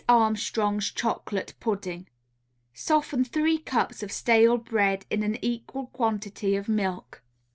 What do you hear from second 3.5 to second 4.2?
cups of